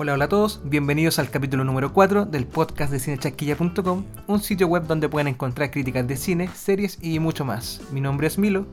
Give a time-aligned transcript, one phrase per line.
[0.00, 4.68] Hola, hola a todos, bienvenidos al capítulo número 4 del podcast de cinechasquilla.com, un sitio
[4.68, 7.80] web donde pueden encontrar críticas de cine, series y mucho más.
[7.90, 8.66] Mi nombre es Milo.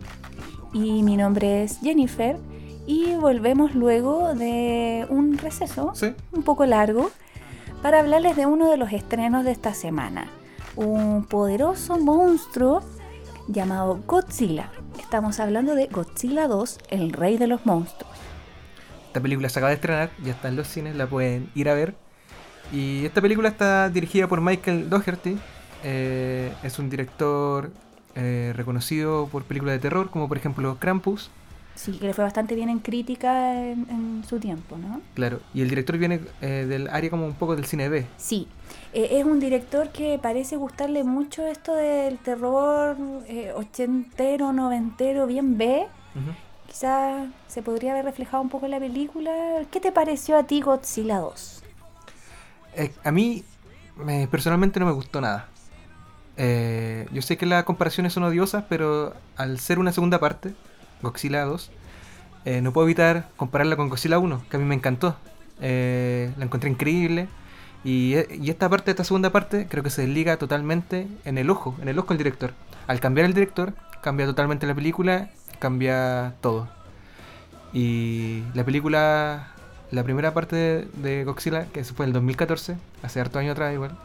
[0.72, 2.38] Y mi nombre es Jennifer.
[2.86, 6.14] Y volvemos luego de un receso ¿Sí?
[6.32, 7.10] un poco largo
[7.82, 10.28] para hablarles de uno de los estrenos de esta semana.
[10.76, 12.84] Un poderoso monstruo
[13.48, 14.70] llamado Godzilla.
[15.00, 18.15] Estamos hablando de Godzilla 2, el rey de los monstruos.
[19.16, 21.74] Esta película se acaba de estrenar, ya está en los cines, la pueden ir a
[21.74, 21.96] ver.
[22.74, 25.38] Y esta película está dirigida por Michael Dougherty.
[25.86, 27.72] eh, es un director
[28.16, 31.32] eh, reconocido por películas de terror, como por ejemplo Krampus.
[31.76, 35.00] Sí, que le fue bastante bien en crítica en, en su tiempo, ¿no?
[35.14, 38.06] Claro, y el director viene eh, del área como un poco del cine B.
[38.18, 38.50] Sí,
[38.92, 42.98] eh, es un director que parece gustarle mucho esto del terror
[43.30, 45.88] eh, ochentero, noventero, bien B.
[46.16, 46.32] Ujú.
[46.76, 49.32] Quizá se podría haber reflejado un poco en la película.
[49.72, 51.64] ¿Qué te pareció a ti Godzilla 2?
[52.76, 53.46] Eh, a mí
[53.96, 55.48] me- personalmente no me gustó nada.
[56.36, 60.54] Eh, yo sé que las comparaciones son odiosas, pero al ser una segunda parte,
[61.02, 61.72] Godzilla 2,
[62.44, 65.16] eh, no puedo evitar compararla con Godzilla 1, que a mí me encantó.
[65.62, 67.30] Eh, la encontré increíble.
[67.86, 71.74] Y, y esta parte, esta segunda parte, creo que se desliga totalmente en el ojo,
[71.82, 72.52] en el ojo del director.
[72.88, 76.68] Al cambiar el director, cambia totalmente la película, cambia todo.
[77.74, 79.48] Y la película,
[79.92, 83.98] la primera parte de, Godzilla, que fue en el 2014, hace harto años atrás igual,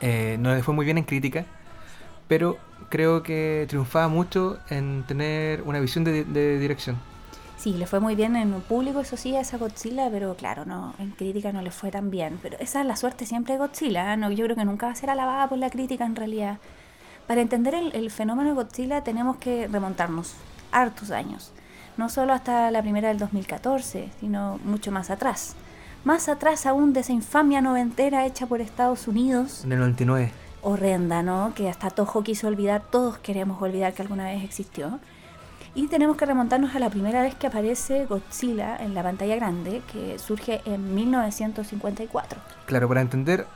[0.00, 1.46] eh, no le fue muy bien en crítica,
[2.28, 2.58] pero
[2.90, 6.96] creo que triunfaba mucho en tener una visión de, dirección.
[7.56, 10.94] Sí, le fue muy bien en público, eso sí, a esa Godzilla, pero claro, no,
[10.98, 12.38] en crítica no le fue tan bien.
[12.40, 14.16] Pero esa es la suerte siempre de Godzilla, ¿eh?
[14.16, 16.58] no, yo creo que nunca va a ser alabada por la crítica en realidad.
[17.28, 20.34] Para entender el, el fenómeno de Godzilla tenemos que remontarnos
[20.72, 21.52] hartos años.
[21.96, 25.54] No solo hasta la primera del 2014, sino mucho más atrás.
[26.04, 30.32] Más atrás aún de esa infamia noventera hecha por Estados Unidos, En el 99.
[30.62, 31.52] horrenda, ¿no?
[31.54, 34.98] Que hasta Toho quiso olvidar, todos queremos olvidar que alguna vez existió.
[35.74, 39.82] Y tenemos que remontarnos a la primera vez que aparece Godzilla en la pantalla grande,
[39.92, 42.40] que surge en 1954.
[42.64, 43.46] Claro, para entender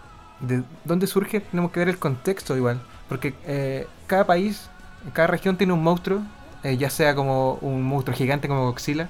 [0.43, 2.81] de dónde surge, tenemos que ver el contexto igual.
[3.09, 4.69] Porque eh, cada país,
[5.13, 6.23] cada región tiene un monstruo,
[6.63, 9.09] eh, ya sea como un monstruo gigante como Godzilla,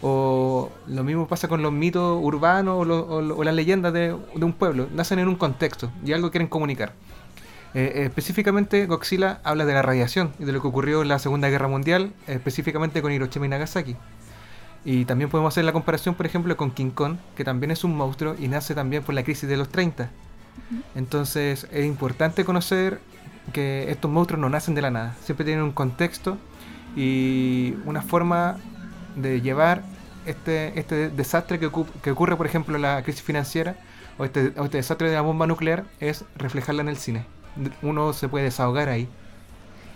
[0.00, 4.88] o lo mismo pasa con los mitos urbanos o, las leyendas de, un pueblo.
[4.94, 6.92] Nacen en un contexto y algo quieren comunicar.
[7.74, 11.48] Eh, específicamente, Godzilla habla de la radiación y de lo que ocurrió en la Segunda
[11.48, 13.96] Guerra Mundial, específicamente con Hiroshima y Nagasaki.
[14.84, 17.96] Y también podemos hacer la comparación, por ejemplo, con King Kong, que también es un
[17.96, 20.10] monstruo y nace también por la crisis de los 30.
[20.94, 23.00] Entonces es importante conocer
[23.52, 26.38] que estos monstruos no nacen de la nada, siempre tienen un contexto
[26.96, 28.58] y una forma
[29.16, 29.84] de llevar
[30.26, 33.76] este, este desastre que, ocu- que ocurre, por ejemplo, la crisis financiera
[34.18, 37.26] o este, o este desastre de la bomba nuclear, es reflejarla en el cine.
[37.82, 39.08] Uno se puede desahogar ahí.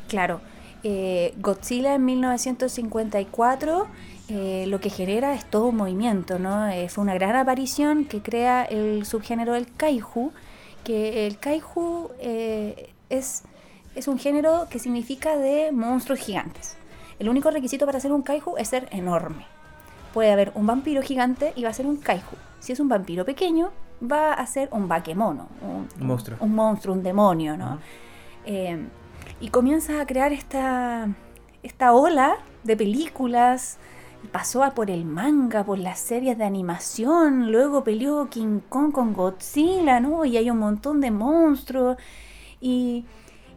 [0.08, 0.40] Claro,
[0.82, 3.90] eh, Godzilla en 1954
[4.28, 6.68] eh, lo que genera es todo un movimiento, ¿no?
[6.68, 10.32] Eh, fue una gran aparición que crea el subgénero del kaiju,
[10.84, 13.44] que el kaiju eh, es,
[13.94, 16.76] es un género que significa de monstruos gigantes.
[17.18, 19.46] El único requisito para ser un kaiju es ser enorme.
[20.12, 22.36] Puede haber un vampiro gigante y va a ser un kaiju.
[22.60, 23.70] Si es un vampiro pequeño,
[24.02, 26.36] va a ser un bakemono, un, Un monstruo.
[26.40, 27.78] un monstruo, un demonio, ¿no?
[28.44, 28.84] Eh,
[29.40, 31.08] y comienza a crear esta,
[31.62, 33.78] esta ola de películas.
[34.30, 39.12] Pasó a por el manga, por las series de animación, luego peleó King Kong con
[39.14, 40.24] Godzilla, ¿no?
[40.24, 41.96] Y hay un montón de monstruos.
[42.60, 43.04] Y,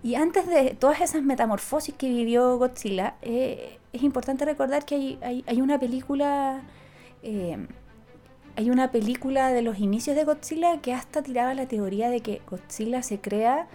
[0.03, 5.19] y antes de todas esas metamorfosis que vivió Godzilla, eh, es importante recordar que hay,
[5.21, 6.61] hay, hay una película.
[7.23, 7.67] eh,
[8.57, 12.41] hay una película de los inicios de Godzilla que hasta tiraba la teoría de que
[12.49, 13.67] Godzilla se crea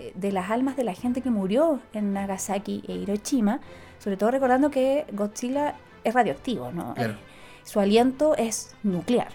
[0.00, 3.60] eh, de las almas de la gente que murió en Nagasaki e Hiroshima,
[4.00, 6.94] sobre todo recordando que Godzilla es radioactivo, ¿no?
[6.94, 7.14] Claro.
[7.14, 7.16] Eh,
[7.64, 9.28] su aliento es nuclear.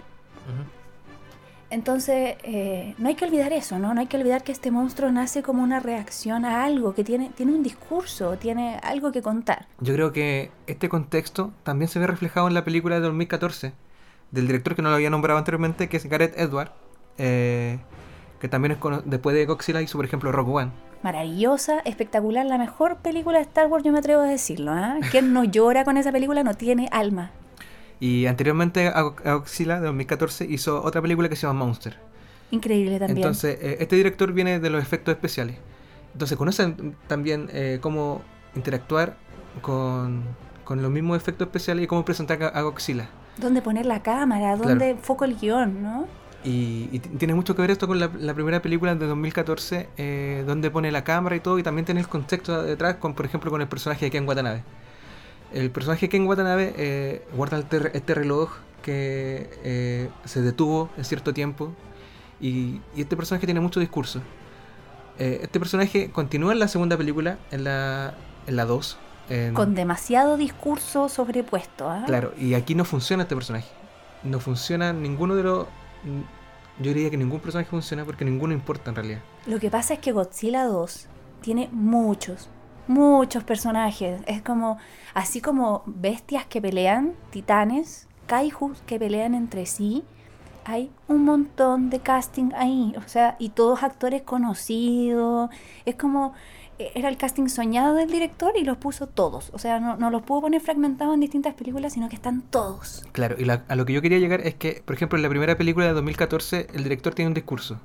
[1.68, 3.94] Entonces, eh, no hay que olvidar eso, ¿no?
[3.94, 7.30] No hay que olvidar que este monstruo nace como una reacción a algo, que tiene,
[7.36, 9.68] tiene un discurso, tiene algo que contar.
[9.78, 13.72] Yo creo que este contexto también se ve reflejado en la película de 2014
[14.32, 16.72] del director que no lo había nombrado anteriormente, que es Gareth Edward,
[17.18, 17.78] eh,
[18.40, 20.70] que también es cono- después de Godzilla hizo por ejemplo Rogue One.
[21.02, 24.72] Maravillosa, espectacular, la mejor película de Star Wars, yo me atrevo a decirlo.
[24.72, 24.96] ¿ah?
[25.10, 27.30] Quien no llora con esa película no tiene alma.
[28.00, 31.98] Y anteriormente a, Go- a Godzilla de 2014 hizo otra película que se llama Monster.
[32.50, 33.18] Increíble también.
[33.18, 35.56] Entonces, eh, este director viene de los efectos especiales.
[36.12, 38.22] Entonces, conocen también eh, cómo
[38.56, 39.16] interactuar
[39.62, 40.24] con,
[40.64, 43.08] con los mismos efectos especiales y cómo presentar a, a Godzilla.
[43.36, 44.56] ¿Dónde poner la cámara?
[44.56, 46.06] ¿Dónde foco el guion, no?
[46.42, 50.70] Y, y tiene mucho que ver esto con la, primera película de 2014, eh, donde
[50.70, 53.60] pone la cámara y todo, y también tiene el contexto detrás, con, por ejemplo, con
[53.60, 54.62] el personaje de Ken Watanabe.
[55.52, 58.52] El personaje de Ken Watanabe eh, guarda este, este, reloj
[58.82, 61.72] que eh, se detuvo en cierto tiempo,
[62.40, 64.22] y, este personaje tiene mucho discurso.
[65.18, 68.14] este personaje continúa en la segunda película, en la,
[68.46, 68.98] en la 2.
[69.52, 71.90] con demasiado discurso sobrepuesto.
[71.90, 72.04] ¿ah?
[72.06, 73.68] Claro, y aquí no funciona este personaje.
[74.22, 75.66] No funciona ninguno de los
[76.04, 79.20] yo diría que ningún personaje funciona porque ninguno importa en realidad.
[79.46, 81.08] Lo que pasa es que Godzilla 2
[81.40, 82.48] tiene muchos,
[82.86, 84.20] muchos personajes.
[84.26, 84.78] Es como,
[85.14, 90.04] así como bestias que pelean, titanes, kaijus que pelean entre sí.
[90.64, 95.50] Hay un montón de casting ahí, o sea, y todos actores conocidos.
[95.84, 96.34] Es como,
[96.94, 99.50] era el casting soñado del director y los puso todos.
[99.52, 103.04] O sea, no, no los pudo poner fragmentados en distintas películas, sino que están todos.
[103.12, 105.56] Claro, y a lo que yo quería llegar es que, por ejemplo, en la primera
[105.56, 107.78] película de 2014, el director tiene un discurso.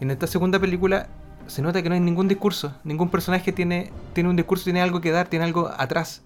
[0.00, 1.08] En esta segunda película
[1.46, 2.74] se nota que no hay ningún discurso.
[2.84, 6.22] Ningún personaje tiene, tiene un discurso, tiene algo que dar, tiene algo atrás.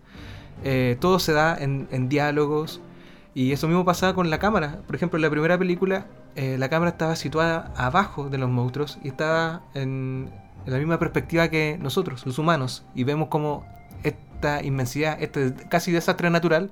[0.64, 2.80] Eh, todo se da en, en, diálogos.
[3.34, 4.82] Y eso mismo pasaba con la cámara.
[4.86, 8.98] Por ejemplo, en la primera película, eh, la cámara estaba situada abajo de los monstruos
[9.02, 10.30] y estaba en,
[10.67, 13.64] en la misma perspectiva que nosotros, los humanos, y vemos como
[14.03, 16.70] esta inmensidad, este casi desastre natural,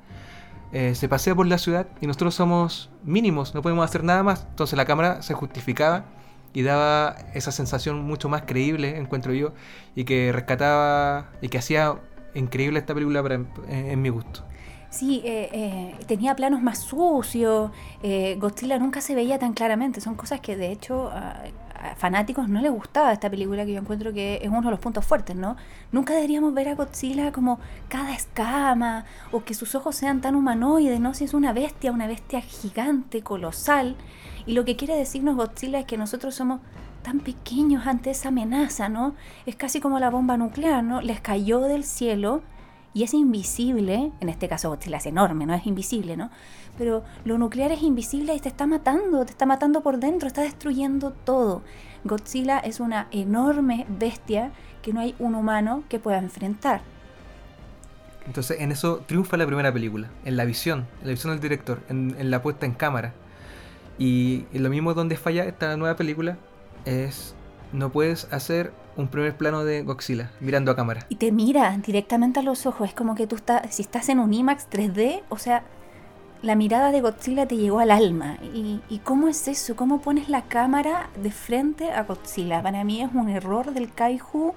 [0.72, 4.46] eh, se pasea por la ciudad y nosotros somos mínimos, no podemos hacer nada más.
[4.50, 6.04] Entonces la cámara se justificaba
[6.52, 9.52] y daba esa sensación mucho más creíble, encuentro yo,
[9.94, 11.96] y que rescataba y que hacía
[12.34, 13.24] increíble esta película
[13.68, 14.44] en, mi gusto.
[14.90, 17.70] Sí, eh, eh, tenía planos más sucios,
[18.38, 21.44] Godzilla nunca se veía tan claramente, son cosas que de hecho ah,
[21.96, 25.04] fanáticos no les gustaba esta película que yo encuentro que es uno de los puntos
[25.04, 25.56] fuertes, ¿no?
[25.92, 31.00] Nunca deberíamos ver a Godzilla como cada escama o que sus ojos sean tan humanoides,
[31.00, 31.14] ¿no?
[31.14, 33.96] Si es una bestia, una bestia gigante, colosal.
[34.46, 36.60] Y lo que quiere decirnos Godzilla es que nosotros somos
[37.02, 39.14] tan pequeños ante esa amenaza, ¿no?
[39.46, 41.00] Es casi como la bomba nuclear, ¿no?
[41.00, 42.42] Les cayó del cielo
[42.92, 46.30] y es invisible, en este caso Godzilla es enorme, no es invisible, ¿no?
[46.76, 50.42] Pero lo nuclear es invisible y te está matando, te está matando por dentro, está
[50.42, 51.62] destruyendo todo.
[52.04, 54.50] Godzilla es una enorme bestia
[54.82, 56.82] que no hay un humano que pueda enfrentar.
[58.26, 61.82] Entonces en eso triunfa la primera película, en la visión, en la visión del director,
[61.88, 63.12] en, la puesta en cámara.
[63.98, 66.38] Y lo mismo donde falla esta nueva película
[66.84, 67.34] es
[67.72, 71.06] no puedes hacer un primer plano de Godzilla mirando a cámara.
[71.08, 72.88] Y te mira directamente a los ojos.
[72.88, 75.62] Es como que tú estás, si estás en un IMAX 3D, o sea,
[76.42, 78.38] la mirada de Godzilla te llegó al alma.
[78.54, 79.76] ¿Y, y cómo es eso?
[79.76, 82.62] ¿Cómo pones la cámara de frente a Godzilla?
[82.62, 84.54] Para mí es un error del kaiju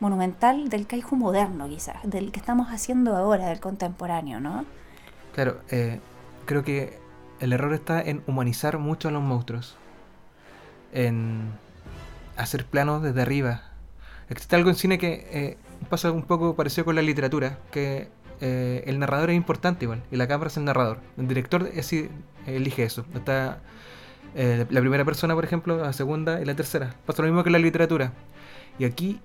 [0.00, 4.64] monumental, del kaiju moderno quizás, del que estamos haciendo ahora, del contemporáneo, ¿no?
[5.34, 6.00] Claro, eh,
[6.44, 6.98] creo que
[7.40, 9.76] el error está en humanizar mucho a los monstruos.
[10.92, 11.52] En
[12.36, 13.62] hacer planos desde arriba.
[14.34, 15.56] Existe algo en cine que eh,
[15.88, 18.08] pasa un poco parecido con la literatura, que
[18.40, 20.98] eh, el narrador es importante igual, y la cámara es el narrador.
[21.16, 21.94] El director es,
[22.44, 23.06] elige eso.
[23.14, 23.60] Está
[24.34, 26.96] eh, la primera persona, por ejemplo, la segunda y la tercera.
[27.06, 28.12] Pasa lo mismo que en la literatura.
[28.76, 29.20] Y aquí,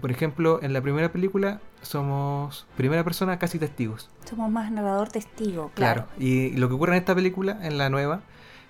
[0.00, 4.08] por ejemplo, en la primera película somos primera persona casi testigos.
[4.24, 6.06] Somos más narrador testigo, claro.
[6.06, 8.22] Claro, y lo que ocurre en esta película, en la nueva,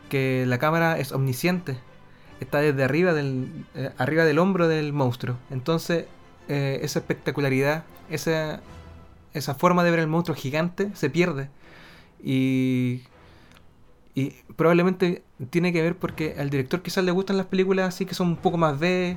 [0.09, 1.79] que la cámara es omnisciente
[2.41, 5.37] está desde arriba del, eh, arriba del hombro del monstruo.
[5.51, 6.07] Entonces,
[6.49, 8.61] eh, esa espectacularidad, esa,
[9.35, 11.49] esa forma de ver el monstruo gigante se pierde.
[12.23, 13.03] Y,
[14.15, 18.15] y probablemente tiene que ver porque al director quizás le gustan las películas así que
[18.15, 19.17] son un poco más B,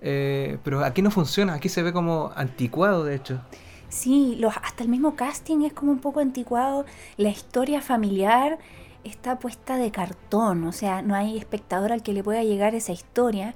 [0.00, 3.40] eh, pero aquí no funciona, aquí se ve como anticuado de hecho.
[3.88, 6.84] Sí, los, hasta el mismo casting es como un poco anticuado,
[7.16, 8.58] la historia familiar
[9.08, 12.92] está puesta de cartón, o sea, no hay espectador al que le pueda llegar esa
[12.92, 13.54] historia.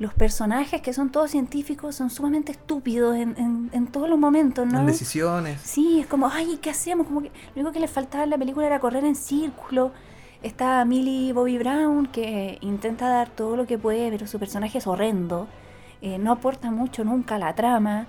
[0.00, 4.80] Los personajes, que son todos científicos, son sumamente estúpidos en, en, todos los momentos, ¿no?
[4.80, 5.60] En decisiones.
[5.62, 7.06] Sí, es como, ay, ¿qué hacemos?
[7.06, 9.92] Como que lo único que le faltaba en la película era correr en círculo.
[10.42, 14.86] Está Millie Bobby Brown, que intenta dar todo lo que puede, pero su personaje es
[14.88, 15.46] horrendo.
[16.02, 18.08] Eh, no aporta mucho nunca a la trama.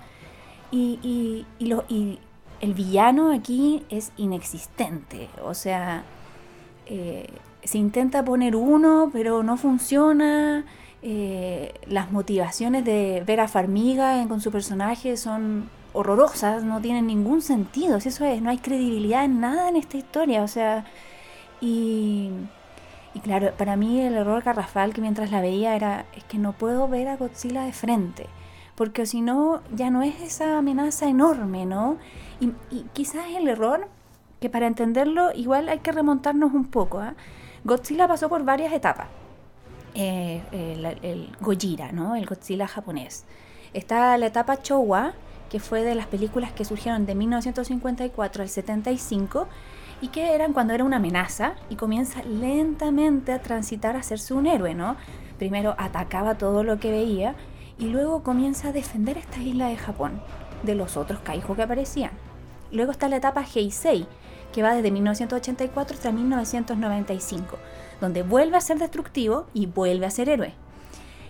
[0.72, 2.18] Y, y, y, lo, y
[2.60, 5.28] el villano aquí es inexistente.
[5.42, 6.04] O sea,
[6.86, 7.28] eh,
[7.64, 10.64] se intenta poner uno, pero no funciona.
[11.02, 17.96] Eh, las motivaciones de Vera Farmiga con su personaje son horrorosas, no tienen ningún sentido.
[17.96, 20.42] eso es, no hay credibilidad en nada en esta historia.
[20.42, 20.84] O sea,
[21.60, 22.30] y,
[23.22, 26.88] claro, para mí el error garrafal que mientras la veía era es que no puedo
[26.88, 28.26] ver a Godzilla de frente.
[28.74, 31.96] Porque si no, ya no es esa amenaza enorme, ¿no?
[32.40, 33.88] Y, y quizás el error
[34.40, 37.00] que para entenderlo igual hay que remontarnos un poco.
[37.00, 37.14] ¿ah?
[37.64, 39.08] Godzilla pasó por varias etapas.
[39.94, 40.42] Eh,
[41.02, 42.16] el, Gojira, ¿no?
[42.16, 43.24] el Godzilla japonés.
[43.72, 45.14] Está la etapa Showa,
[45.50, 49.48] que fue de las películas que surgieron de 1954 al 75
[50.00, 54.46] y que eran cuando era una amenaza y comienza lentamente a transitar a hacerse un
[54.46, 54.96] héroe, ¿no?
[55.38, 57.34] Primero atacaba todo lo que veía
[57.78, 60.20] y luego comienza a defender esta isla de Japón
[60.62, 62.10] de los otros kaiju que aparecían.
[62.72, 64.06] Luego está la etapa Heisei,
[64.52, 67.58] que va desde 1984 hasta 1995,
[68.00, 70.54] donde vuelve a ser destructivo y vuelve a ser héroe.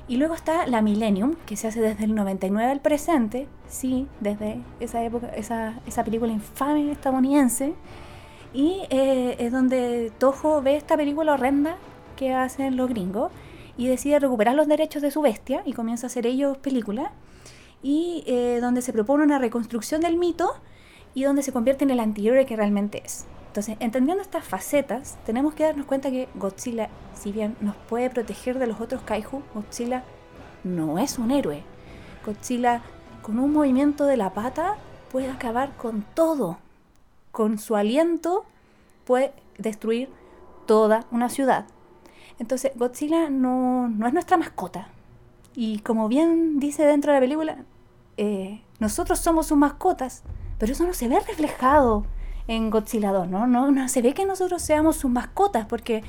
[0.08, 4.60] Y luego está la Millennium, que se hace desde el 99 al presente, sí, desde
[4.78, 7.74] esa época, esa, esa película infame estadounidense,
[8.54, 11.76] y eh, es donde Toho ve esta película horrenda
[12.16, 13.30] que hacen los gringos
[13.76, 17.10] y decide recuperar los derechos de su bestia y comienza a hacer ellos películas
[17.82, 20.54] y eh, donde se propone una reconstrucción del mito
[21.16, 23.24] y donde se convierte en el anterior que realmente es.
[23.46, 28.58] Entonces, entendiendo estas facetas, tenemos que darnos cuenta que Godzilla, si bien nos puede proteger
[28.58, 30.04] de los otros kaiju, Godzilla
[30.62, 31.62] no es un héroe.
[32.22, 32.82] Godzilla,
[33.22, 34.76] con un movimiento de la pata,
[35.10, 36.58] puede acabar con todo.
[37.32, 38.44] Con su aliento,
[39.06, 40.10] puede destruir
[40.66, 41.64] toda una ciudad.
[42.38, 44.88] Entonces, Godzilla no, no es nuestra mascota.
[45.54, 47.56] Y como bien dice dentro de la película,
[48.18, 50.22] eh, nosotros somos sus mascotas,
[50.58, 52.04] pero eso no se ve reflejado
[52.48, 53.46] en Godzilla 2, ¿no?
[53.46, 53.70] ¿no?
[53.70, 56.02] No se ve que nosotros seamos sus mascotas, porque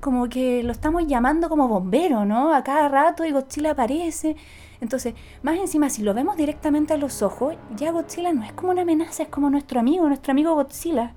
[0.00, 2.54] como que lo estamos llamando como bombero, ¿no?
[2.54, 4.36] A cada rato y Godzilla aparece.
[4.80, 8.72] Entonces, más encima, si lo vemos directamente a los ojos, ya Godzilla no es como
[8.72, 11.12] una amenaza, es como nuestro amigo, nuestro amigo Godzilla.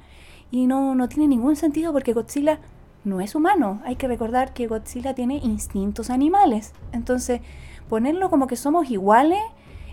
[0.52, 2.60] Y no, no tiene ningún sentido porque Godzilla
[3.06, 3.82] no es humano.
[3.86, 6.74] Hay que recordar que Godzilla tiene instintos animales.
[6.92, 7.42] Entonces,
[7.90, 9.42] ponerlo como que somos iguales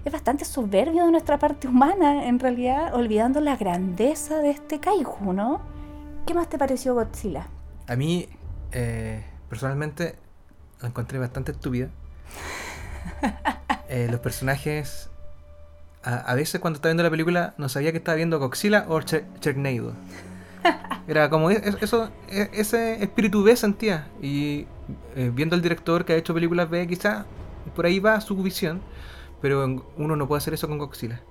[0.05, 5.33] es bastante soberbio de nuestra parte humana, en realidad, olvidando la grandeza de este kaiju,
[5.33, 5.61] ¿no?
[6.27, 7.49] ¿Qué más te pareció Godzilla?
[7.87, 8.29] A mí,
[8.73, 10.17] eh, personalmente,
[10.81, 11.89] la encontré bastante estúpida.
[13.93, 15.11] Eh, los personajes,
[16.05, 19.95] a, veces cuando estaba viendo la película, no sabía que estaba viendo Godzilla o Cherknado.
[21.09, 24.07] Era como eso, e, ese espíritu B sentía.
[24.23, 24.67] Y
[25.17, 27.27] eh, viendo al director que ha hecho películas B, quizá
[27.75, 28.81] por ahí va su visión.
[29.41, 29.65] Pero
[29.97, 31.23] uno no puede hacer eso con Godzilla.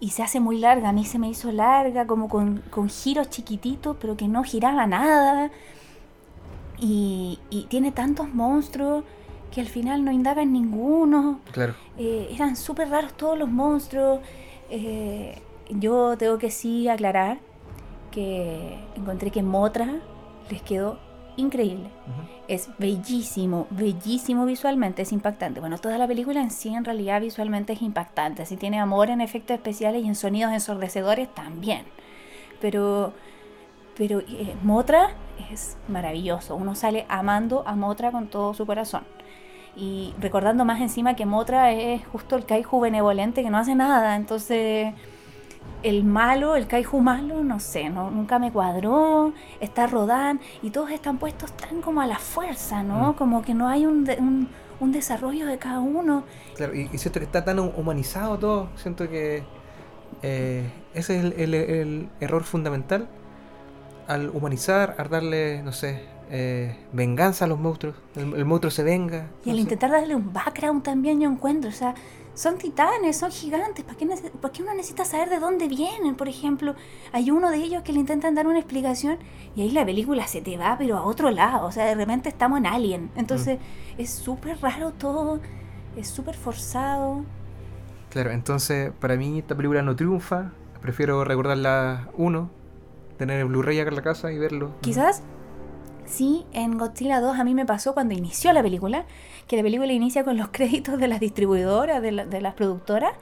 [0.00, 3.96] Y se hace muy larga, a mí se me hizo larga, como con, giros chiquititos,
[4.00, 5.50] pero que no giraba nada.
[6.78, 7.38] Y,
[7.68, 9.04] tiene tantos monstruos
[9.52, 11.40] que al final no indaga en ninguno.
[11.52, 11.74] Claro.
[11.96, 14.20] Eh, eran súper raros todos los monstruos.
[14.68, 17.38] Eh, yo tengo que sí aclarar
[18.10, 20.00] que encontré que Motra
[20.50, 20.98] les quedó
[21.36, 21.90] increíble.
[22.48, 25.60] Es bellísimo, bellísimo visualmente, es impactante.
[25.60, 28.42] Bueno, toda la película en sí en realidad visualmente es impactante.
[28.42, 31.84] Así tiene amor en efectos especiales y en sonidos ensordecedores también.
[32.60, 33.12] Pero,
[33.96, 35.10] pero eh, Motra
[35.50, 36.56] es maravilloso.
[36.56, 39.04] Uno sale amando a Motra con todo su corazón.
[39.76, 44.16] Y recordando más encima que Motra es justo el kaiju benevolente que no hace nada.
[44.16, 44.94] Entonces
[45.84, 50.90] el malo, el kaiju malo, no sé, no, nunca me cuadró, está Rodan y todos
[50.90, 53.12] están puestos tan como a la fuerza, ¿no?
[53.12, 53.16] Mm.
[53.16, 54.48] Como que no hay un,
[54.80, 56.24] un, desarrollo de cada uno.
[56.56, 59.44] Claro, y, siento que está tan humanizado todo, siento que
[60.22, 63.06] eh, ese es el, error fundamental
[64.08, 69.28] al humanizar, al darle, no sé, eh, venganza a los monstruos, el, monstruo se venga.
[69.44, 71.94] Y al intentar darle un background también yo encuentro, o sea,
[72.34, 73.84] son titanes, son gigantes.
[73.84, 74.06] ¿Para qué,
[74.52, 76.16] qué, uno necesita saber de dónde vienen?
[76.16, 76.74] Por ejemplo,
[77.12, 79.18] hay uno de ellos que le intentan dar una explicación
[79.56, 81.66] y ahí la película se te va, pero a otro lado.
[81.66, 83.10] O sea, de repente estamos en Alien.
[83.16, 84.00] Entonces, mm.
[84.00, 85.40] es súper raro todo,
[85.96, 87.24] es súper forzado.
[88.10, 90.52] Claro, entonces, para mí esta película no triunfa.
[90.80, 92.50] Prefiero recordarla uno,
[93.16, 94.72] tener el Blu-ray acá en la casa y verlo.
[94.82, 95.22] Quizás
[96.06, 99.04] Sí, en Godzilla 2 a mí me pasó cuando inició la película,
[99.46, 103.12] que la película inicia con los créditos de las distribuidoras, de, las productoras,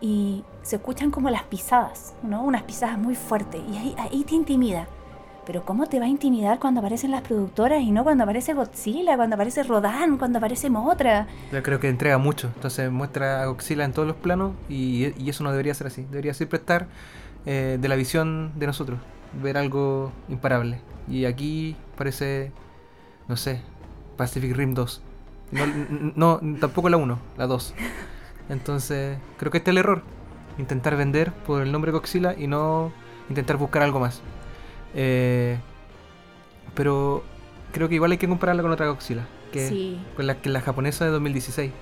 [0.00, 2.44] y se escuchan como las pisadas, ¿no?
[2.44, 4.86] Unas pisadas muy fuertes, y ahí, ahí te intimida.
[5.46, 9.16] Pero ¿cómo te va a intimidar cuando aparecen las productoras y no cuando aparece Godzilla,
[9.16, 11.26] cuando aparece Rodan, cuando aparece Motra?
[11.50, 15.44] Yo creo que entrega mucho, entonces muestra a Godzilla en todos los planos y, eso
[15.44, 16.86] no debería ser así, debería siempre estar
[17.46, 19.00] eh, de la visión de nosotros,
[19.42, 20.82] ver algo imparable.
[21.08, 22.52] Y aquí parece,
[23.28, 23.60] no sé,
[24.16, 25.02] Pacific Rim 2.
[26.14, 27.74] No, tampoco la 1, la 2.
[28.50, 30.02] Entonces, creo que este es el error.
[30.58, 32.92] Intentar vender por el nombre Godzilla y no
[33.28, 34.20] intentar buscar algo más.
[34.94, 35.58] Eh,
[36.74, 37.22] pero
[37.72, 39.26] creo que igual hay que compararla con otra Godzilla.
[39.52, 41.72] Que, Con la, que la japonesa de 2016.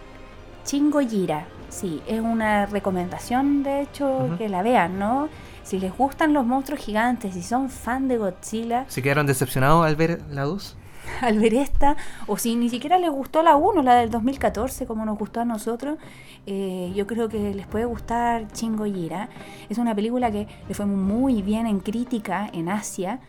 [0.65, 1.47] Chingo Gira.
[1.69, 5.29] Sí, es una recomendación, de hecho, que la vean, ¿no?
[5.63, 9.97] Si les gustan los monstruos gigantes, si son fan de Godzilla, ¿Se quedaron decepcionados al
[9.97, 10.77] ver la 2?
[11.21, 11.97] al ver esta,
[12.27, 15.45] o si ni siquiera les gustó la 1, la del 2014, como nos gustó a
[15.45, 15.99] nosotros,
[16.47, 19.29] eh, yo creo que les puede gustar Chingo Gira.
[19.69, 23.21] Es una película que le fue muy bien en crítica en Asia.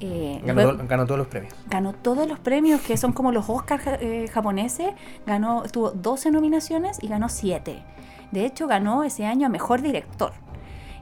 [0.00, 1.54] Eh, Ganó, luego- to- ganó todos los premios.
[1.68, 4.90] ganó todos los premios que son como los Oscars eh, japoneses.
[5.26, 7.82] Ganó, tuvo 12 nominaciones y ganó 7.
[8.30, 10.32] De hecho, ganó ese año a mejor director.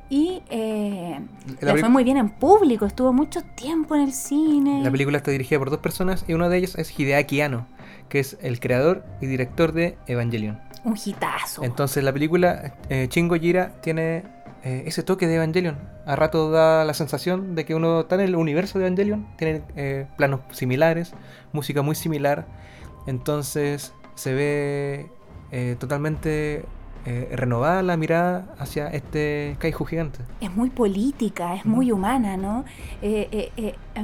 [0.09, 1.19] Y eh,
[1.61, 4.81] La le fue muy bien en público, estuvo mucho tiempo en el cine.
[4.85, 7.67] La película está dirigida por dos personas y una de ellas es Hideaki Anno,
[8.09, 10.61] que es el creador y director de Evangelion.
[10.85, 11.65] Un hitazo.
[11.65, 14.23] Entonces la película eh, Chingo Gira tiene
[14.67, 15.79] eh, ese toque de Evangelion.
[16.07, 19.63] A rato da la sensación de que uno está en el universo de Evangelion, tiene
[19.77, 21.15] eh, planos similares,
[21.53, 22.49] música muy similar.
[23.07, 25.07] Entonces se ve
[25.53, 26.65] eh, totalmente
[27.31, 30.19] renovada la mirada hacia este kaiju gigante.
[30.41, 32.65] es muy política, es muy humana, ¿no?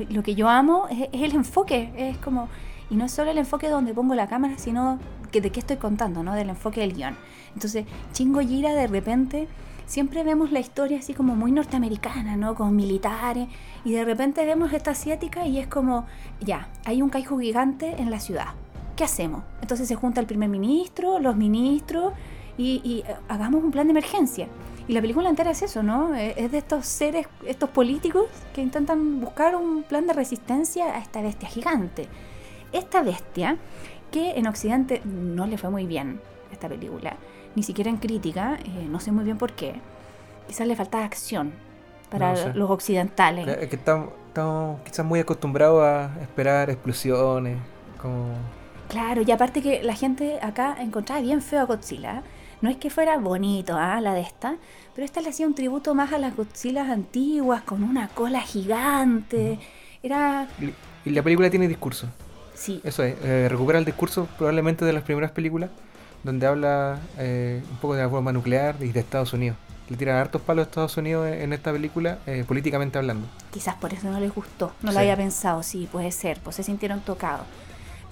[0.08, 2.48] Lo que yo amo es, es el enfoque, es como,
[2.90, 5.00] y no es solo el enfoque donde pongo la cámara, sino
[5.32, 6.34] que de qué estoy contando, ¿no?
[6.34, 7.16] Del enfoque del guion.
[7.54, 9.48] Entonces, Chingo Gira de repente,
[9.86, 12.54] siempre vemos la historia así como muy norteamericana, ¿no?
[12.54, 13.48] Con militares,
[13.84, 16.06] y de repente vemos esta asiática y es como,
[16.40, 18.48] ya, hay un kaiju gigante en la ciudad.
[18.94, 19.42] ¿Qué hacemos?
[19.60, 22.12] Entonces se junta el primer ministro, los ministros,
[22.58, 24.46] y, y, eh, hagamos un plan de emergencia.
[24.86, 26.14] Y la película entera es eso, ¿no?
[26.14, 30.98] Eh, Es de estos seres, estos políticos que intentan buscar un plan de resistencia a
[30.98, 32.08] esta bestia gigante.
[32.72, 33.56] Esta bestia,
[34.12, 36.20] que en Occidente no le fue muy bien,
[36.52, 37.16] esta película,
[37.56, 39.74] ni siquiera en crítica, eh, no sé muy bien por qué.
[40.46, 41.52] Quizás le falta acción
[42.10, 42.52] para No sé.
[42.54, 43.48] los occidentales.
[43.48, 47.58] Eh, que estamos, estamos quizás muy acostumbrados a esperar explosiones,
[48.00, 48.28] como...
[48.88, 52.22] Claro, y aparte que la gente acá encontraba bien feo a Godzilla.
[52.60, 54.00] No es que fuera bonito, ¿ah?
[54.00, 54.56] la de esta,
[54.94, 59.58] pero esta le hacía un tributo más a las Godzillas antiguas, con una cola gigante.
[60.02, 60.46] Era.
[61.04, 62.08] Y la película tiene discurso.
[62.62, 65.70] Sí, Eso es, eh, recupera el discurso probablemente de las primeras películas,
[66.22, 69.56] donde habla eh, un poco de la bomba nuclear y de Estados Unidos.
[69.88, 73.26] Le tiran hartos palos a Estados Unidos en, en esta película, eh, políticamente hablando.
[73.52, 74.72] quizás por eso no les gustó.
[74.80, 74.98] No lo Sí.
[74.98, 77.46] había pensado, sí, puede ser, pues se sintieron tocados.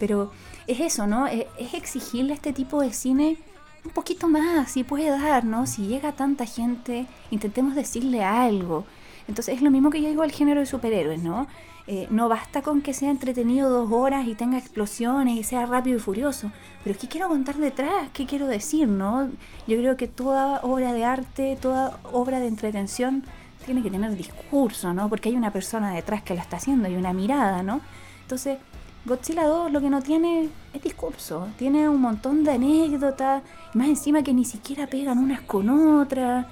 [0.01, 0.33] Pero
[0.67, 1.27] es eso, ¿no?
[1.29, 3.37] Es, es exigirle a este tipo de cine
[3.85, 5.67] un poquito más, si puede dar, ¿no?
[5.69, 8.85] Si llega tanta gente, intentemos decirle algo.
[9.31, 11.47] Entonces es lo mismo que yo digo al género de superhéroes, ¿no?
[11.87, 15.99] Eh, no basta con que sea entretenido dos horas y tenga explosiones y sea rápido
[15.99, 16.51] y furioso.
[16.83, 18.09] Pero ¿qué quiero contar detrás?
[18.13, 19.31] ¿Qué quiero decir, no?
[19.69, 23.23] Yo creo que toda obra de arte, toda obra de entretención
[23.65, 25.09] tiene que tener discurso, ¿no?
[25.09, 27.83] Porque hay una persona detrás que lo está haciendo y una mirada, ¿no?
[28.23, 28.59] Entonces,
[29.05, 34.25] Godzilla 2 lo que no tiene es discurso, tiene un montón de anécdotas, más encima
[34.25, 36.47] que ni siquiera pegan unas con otras,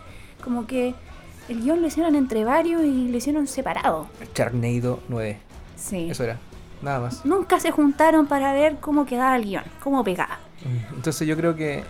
[0.45, 0.95] como que
[1.49, 4.07] el guion lo hicieron entre varios y lo hicieron separado.
[4.35, 5.39] Charneido 9.
[5.77, 6.09] Sí.
[6.11, 6.39] Eso era.
[6.83, 7.25] Nada más.
[7.25, 10.39] Nunca se juntaron para ver cómo quedaba el guion, cómo pegaba.
[10.65, 11.83] Mm, Entonces yo creo que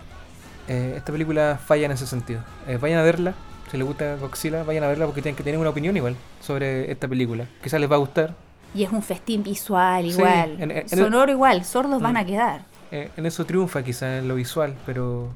[0.67, 2.41] eh, esta película falla en ese sentido.
[2.67, 3.33] Eh, vayan a verla,
[3.71, 6.91] si les gusta Godzilla, vayan a verla porque tienen que tener una opinión igual sobre
[6.91, 7.45] esta película.
[7.63, 8.33] Quizás les va a gustar.
[8.73, 12.17] Y es un festín visual Sí, igual, en- en- sonoro igual, sordos van Mm.
[12.17, 12.61] a quedar.
[12.91, 15.29] Eh, en eso triunfa quizás en lo visual, pero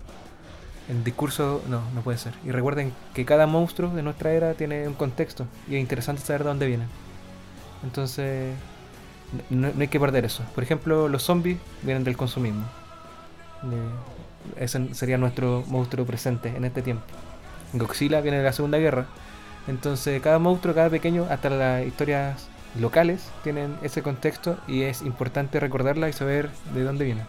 [0.90, 2.34] en discurso no, no puede ser.
[2.46, 6.44] Y recuerden que cada monstruo de nuestra era tiene un contexto y es interesante saber
[6.44, 6.88] de dónde vienen.
[7.84, 8.54] Entonces
[9.50, 10.44] no, no hay que perder eso.
[10.54, 12.66] Por ejemplo, los zombies vienen del consumismo.
[13.64, 17.04] Eh, ese sería nuestro monstruo presente en este tiempo.
[17.74, 19.06] Godzilla viene de la Segunda Guerra.
[19.68, 22.48] Entonces cada monstruo, cada pequeño, hasta las historias
[22.80, 27.26] locales tienen ese contexto y es importante recordarla y saber de dónde vienen.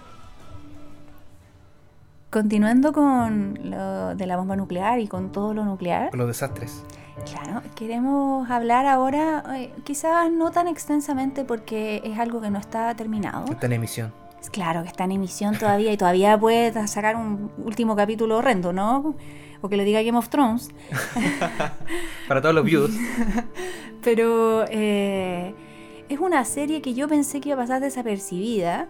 [2.34, 6.82] Continuando con lo de la bomba nuclear y con todo lo nuclear, Con los desastres.
[7.30, 12.92] claro, queremos hablar ahora, eh, quizás no tan extensamente porque es algo que no está
[12.96, 13.44] terminado.
[13.48, 14.12] Está en emisión.
[14.50, 19.14] Claro que está en emisión todavía y todavía puede sacar un último capítulo horrendo, ¿no?
[19.60, 20.70] O que lo diga Game of Thrones.
[22.26, 22.90] Para todos los viudos.
[24.02, 25.54] Pero eh,
[26.08, 28.88] es una serie que yo pensé que iba a pasar desapercibida,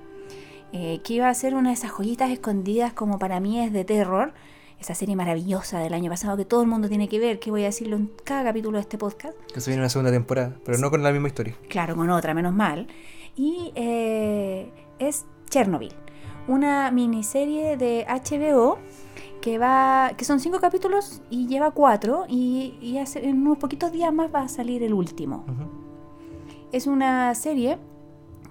[0.76, 3.84] eh, que iba a ser una de esas joyitas escondidas como para mí es de
[3.84, 4.32] terror.
[4.80, 7.62] Esa serie maravillosa del año pasado que todo el mundo tiene que ver, que voy
[7.62, 9.34] a decirlo en cada capítulo de este podcast.
[9.52, 11.54] que se viene una segunda temporada, pero no con la misma historia.
[11.68, 12.88] Claro, con otra, menos mal.
[13.36, 15.92] Y eh, es Chernobyl,
[16.48, 18.78] una miniserie de HBO
[19.40, 23.92] que va, que son cinco capítulos y lleva cuatro y, y hace- en unos poquitos
[23.92, 25.44] días más va a salir el último.
[26.72, 27.78] Es una serie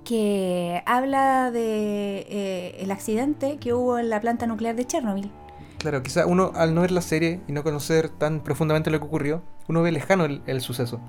[0.04, 5.32] que habla de eh, el accidente que hubo en la planta nuclear de Chernobyl.
[5.78, 9.06] Claro, quizá uno al no ver la serie y no conocer tan profundamente lo que
[9.06, 11.00] ocurrió, uno ve lejano el, el suceso.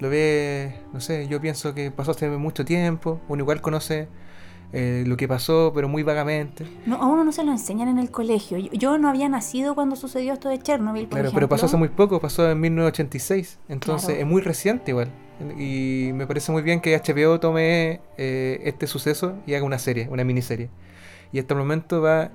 [0.00, 4.08] Lo ve, no sé, yo pienso que pasó hace mucho tiempo, uno igual conoce
[4.72, 6.66] eh, lo que pasó, pero muy vagamente.
[6.86, 8.58] No, a uno no se lo enseñan en el colegio.
[8.58, 11.34] Yo, yo no había nacido cuando sucedió esto de Chernobyl, por Claro, ejemplo.
[11.38, 14.20] pero pasó hace muy poco, pasó en 1986, entonces Claro.
[14.20, 15.10] es muy reciente igual.
[15.58, 20.08] Y me parece muy bien que HBO tome eh, este suceso y haga una serie,
[20.10, 20.70] una miniserie.
[21.32, 22.30] Y hasta el momento va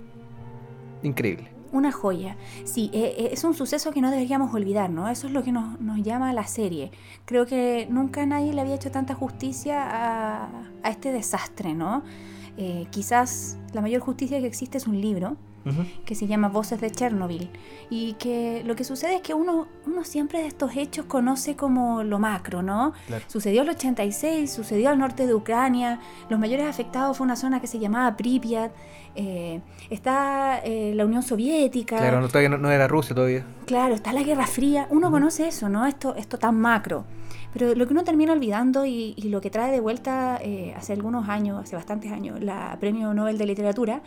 [1.02, 1.50] increíble.
[1.72, 2.38] Una joya.
[2.66, 5.10] Sí, eh, eh, es un suceso que no deberíamos olvidar, ¿no?
[5.10, 6.92] Eso es lo que nos, llama a la serie.
[7.26, 10.50] Creo que nunca nadie le había hecho tanta justicia a,
[10.84, 12.04] a este desastre, ¿no?
[12.58, 15.38] Eh, quizás la mayor justicia que existe es un libro
[16.06, 17.50] Que se llama Voces de Chernobyl
[17.90, 22.04] y que lo que sucede es que uno, uno siempre de estos hechos conoce como
[22.04, 22.94] lo macro, ¿no?
[23.08, 23.24] Claro.
[23.28, 26.00] Sucedió el 86, sucedió al norte de Ucrania,
[26.30, 28.72] los mayores afectados fue una zona que se llamaba Pripyat,
[29.16, 33.46] eh, está eh, la Unión Soviética, Claro, no, todavía no, no era Rusia todavía.
[33.66, 34.88] Claro, está la Guerra Fría.
[34.90, 35.86] Uno conoce eso, ¿no?
[35.86, 37.06] Esto, esto tan macro.
[37.54, 40.94] Pero lo que uno termina olvidando y, y lo que trae de vuelta eh, hace
[40.94, 44.02] algunos años, hace bastantes años, la Premio Nobel de Literatura,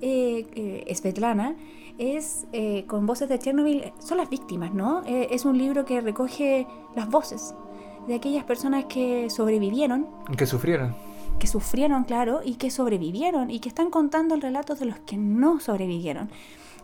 [0.00, 1.54] eh, eh, Svetlana,
[1.98, 5.02] es eh, con voces de Chernobyl, son las víctimas, ¿no?
[5.04, 7.54] Eh, es un libro que recoge las voces
[8.06, 10.94] de aquellas personas que sobrevivieron Que sufrieron.
[11.38, 15.16] que sufrieron, claro, y que sobrevivieron, y que están contando el relato de los que
[15.18, 16.30] no sobrevivieron.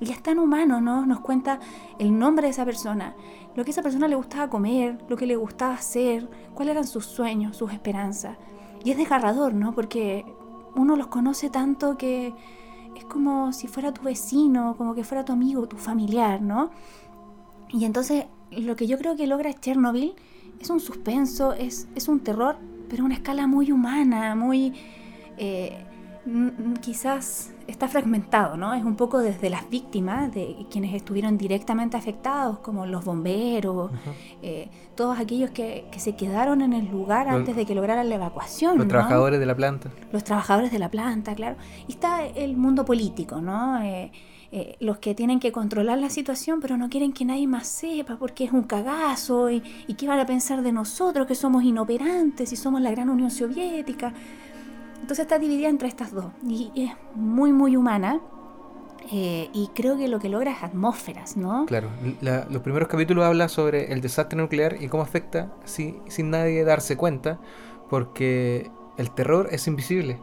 [0.00, 1.06] Y es tan humano, ¿no?
[1.06, 1.58] Nos cuenta
[1.98, 3.14] el nombre de esa persona,
[3.54, 6.86] lo que a esa persona le gustaba comer, lo que le gustaba hacer, cuáles eran
[6.86, 8.36] sus sueños, sus esperanzas.
[8.84, 9.72] Y es desgarrador, ¿no?
[9.74, 10.26] Porque
[10.74, 12.34] uno los conoce tanto que
[12.96, 16.70] es como si fuera tu vecino, como que fuera tu amigo, tu familiar, ¿no?
[17.70, 20.14] Y entonces lo que yo creo que logra Chernobyl
[20.60, 22.56] es un suspenso, es, es un terror,
[22.88, 24.74] pero a una escala muy humana, muy...
[25.38, 25.85] eh,
[26.80, 28.74] quizás está fragmentado, ¿no?
[28.74, 33.90] Es un poco desde las víctimas, de quienes estuvieron directamente afectados, como los bomberos,
[34.42, 38.08] eh, todos aquellos que, que se quedaron en el lugar Los- antes de que lograran
[38.08, 38.76] la evacuación.
[38.76, 38.90] Los ¿no?
[38.90, 39.90] trabajadores de la planta.
[40.12, 41.56] los trabajadores de la planta, claro.
[41.88, 43.80] Y está el mundo político, ¿no?
[43.82, 44.10] Eh,
[44.52, 48.16] eh, los que tienen que controlar la situación, pero no quieren que nadie más sepa
[48.16, 52.52] porque es un cagazo y, y qué van a pensar de nosotros que somos inoperantes
[52.52, 54.14] y somos la gran Unión Soviética.
[55.06, 58.18] Entonces está dividida entre estas dos y es muy, muy humana.
[59.12, 61.64] eh, y creo que lo que logra es atmósferas, ¿no?
[61.66, 61.90] Claro,
[62.20, 66.64] la- los primeros capítulos habla sobre el desastre nuclear y cómo afecta si- sin nadie
[66.64, 67.38] darse cuenta,
[67.88, 70.18] porque el terror es invisible.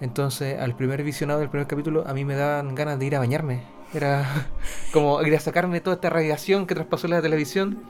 [0.00, 3.18] Entonces, al primer visionado del primer capítulo, a mí me daban ganas de ir a
[3.18, 3.62] bañarme.
[3.92, 4.22] Era
[4.92, 7.80] como ir a sacarme toda esta radiación que traspasó la televisión.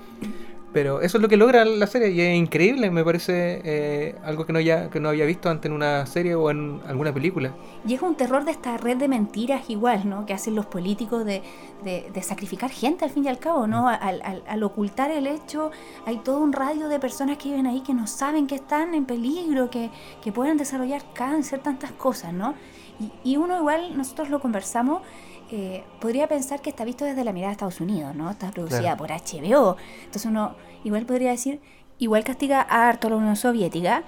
[0.72, 4.46] Pero eso es lo que logra la serie y es increíble, me parece eh, algo
[4.46, 7.52] que no, ya, que no había visto antes en una serie o en alguna película.
[7.84, 10.26] Y es un terror de esta red de mentiras igual, ¿no?
[10.26, 11.42] Que hacen los políticos de,
[11.82, 13.88] de- de sacrificar gente al fin y al cabo, ¿no?
[13.88, 15.72] Al, al- al ocultar el hecho,
[16.06, 19.06] hay todo un radio de personas que viven ahí que no saben que están en
[19.06, 19.90] peligro, que,
[20.22, 22.54] que pueden desarrollar cáncer, tantas cosas, ¿no?
[23.00, 25.02] Y, y uno igual, nosotros lo conversamos,
[25.50, 28.30] eh, podría pensar que está visto desde la mirada de Estados Unidos, ¿no?
[28.30, 28.96] Está producida Claro.
[28.98, 29.76] por HBO.
[30.00, 31.60] Entonces uno igual podría decir,
[31.98, 34.04] igual castiga a harto a la Unión Soviética,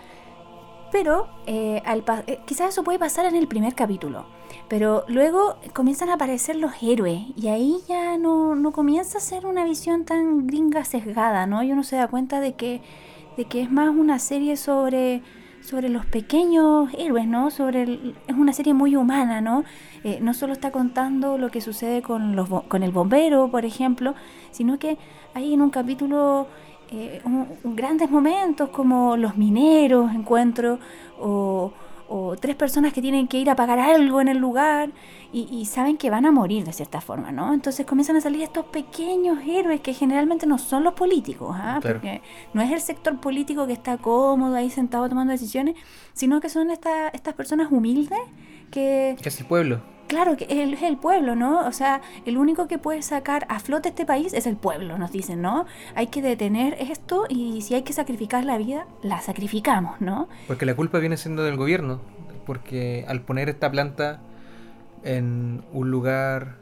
[0.90, 4.26] pero eh, al pa- eh, quizás eso puede pasar en el primer capítulo.
[4.68, 9.46] Pero luego comienzan a aparecer los héroes y ahí ya no, no comienza a ser
[9.46, 11.62] una visión tan gringa sesgada, ¿no?
[11.62, 12.82] Y uno se da cuenta de que,
[13.38, 15.22] de que es más una serie sobre,
[15.62, 17.50] sobre los pequeños héroes, ¿no?
[17.50, 19.64] Sobre el- es una serie muy humana, ¿no?
[20.04, 24.14] Eh, no solo está contando lo que sucede con, los, con el bombero, por ejemplo,
[24.50, 24.98] sino que
[25.34, 26.48] hay en un capítulo
[26.90, 30.78] eh, un- un grandes momentos como los mineros, encuentro,
[31.20, 31.72] o,
[32.08, 34.90] o tres personas que tienen que ir a pagar algo en el lugar
[35.32, 37.54] y, y saben que van a morir de cierta forma, ¿no?
[37.54, 41.78] Entonces comienzan a salir estos pequeños héroes que generalmente no son los políticos, ¿ah?
[41.80, 42.00] Claro.
[42.00, 42.20] porque
[42.52, 45.76] no es el sector político que está cómodo ahí sentado tomando decisiones,
[46.12, 48.18] sino que son esta- estas personas humildes
[48.72, 49.80] que Que es el pueblo.
[50.08, 51.66] Claro, que es el pueblo, ¿no?
[51.66, 55.10] O sea, el único que puede sacar a flote este país es el pueblo, nos
[55.10, 55.64] dicen, ¿no?
[55.94, 60.28] Hay que detener esto y si hay que sacrificar la vida, la sacrificamos, ¿no?
[60.48, 62.00] Porque la culpa viene siendo del gobierno.
[62.44, 64.20] Porque al poner esta planta
[65.02, 66.56] en un lugar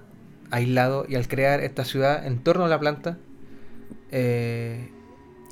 [0.50, 3.18] aislado y al crear esta ciudad en torno a la planta,
[4.10, 4.92] eh,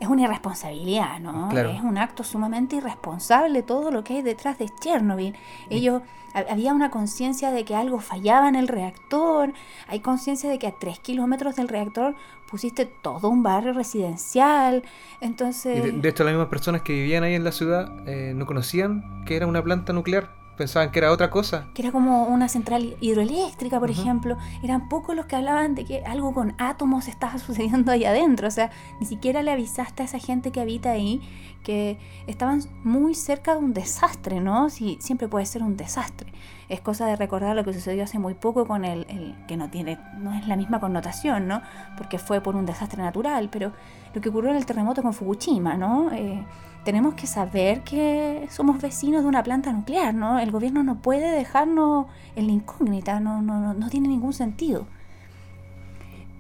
[0.00, 1.48] es una irresponsabilidad, ¿no?
[1.48, 1.70] Claro.
[1.70, 5.34] Es un acto sumamente irresponsable todo lo que hay detrás de Chernobyl.
[5.70, 6.02] Ellos,
[6.34, 9.52] ha- había una conciencia de que algo fallaba en el reactor,
[9.88, 12.14] hay conciencia de que a tres kilómetros del reactor
[12.50, 14.82] pusiste todo un barrio residencial,
[15.20, 15.82] Y entonces...
[15.82, 19.24] de, de hecho, las mismas personas que vivían ahí en la ciudad eh, no conocían
[19.26, 20.37] que era una planta nuclear.
[20.58, 21.68] Pensaban que era otra cosa.
[21.74, 26.04] que era como una central hidroeléctrica, por ejemplo, eran pocos los que hablaban de que
[26.04, 30.18] algo con átomos estaba sucediendo ahí adentro, o sea, ni siquiera le avisaste a esa
[30.18, 31.20] gente que habita ahí
[31.62, 34.68] que estaban muy cerca de un desastre, ¿no?
[34.70, 36.32] Si, siempre puede ser un desastre.
[36.68, 39.68] Es cosa de recordar lo que sucedió hace muy poco con el, el- que no
[39.70, 41.62] tiene, no es la misma connotación, ¿no?
[41.96, 43.72] Porque fue por un desastre natural, pero
[44.14, 46.10] lo que ocurrió en el terremoto con Fukushima, ¿no?
[46.12, 46.42] Eh,
[46.88, 50.38] tenemos que saber que somos vecinos de una planta nuclear, ¿no?
[50.38, 54.86] El gobierno no puede dejarnos en la incógnita, no, no, no, no tiene ningún sentido.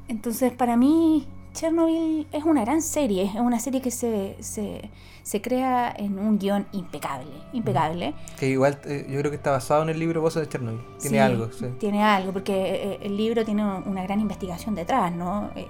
[0.08, 4.90] Entonces, para mí, Chernobyl es una gran serie, es una serie que se, se,
[5.22, 8.14] se crea en un guion impecable, impecable.
[8.40, 10.80] Que igual eh, yo creo que está basado en el libro Voces de Chernobyl.
[10.98, 11.66] Tiene Sí, algo, sí.
[11.78, 15.50] Tiene algo, porque eh, el libro tiene una gran investigación detrás, ¿no?
[15.56, 15.66] Eh,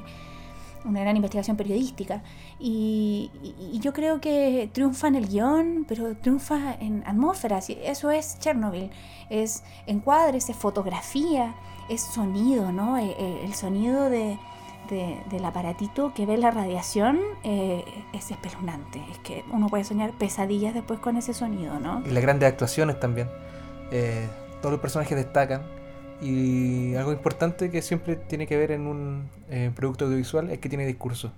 [0.84, 2.22] una gran investigación periodística.
[2.58, 7.68] Y, y- y yo creo que triunfa en el guion, pero triunfa en atmósferas.
[7.70, 8.90] Eso es Chernobyl.
[9.30, 11.54] Es encuadres, es fotografía,
[11.88, 12.98] es sonido, ¿no?
[12.98, 14.38] Eh, eh, el sonido de,
[14.90, 19.02] de- del aparatito que ve la radiación eh, es espeluznante.
[19.10, 22.02] Es que uno puede soñar pesadillas después con ese sonido, ¿no?
[22.06, 23.28] Y las grandes actuaciones también.
[23.90, 24.28] Eh,
[24.60, 25.62] todos los personajes destacan.
[26.20, 30.68] Y algo importante que siempre tiene que ver en un eh, producto audiovisual es que
[30.68, 31.32] tiene discurso.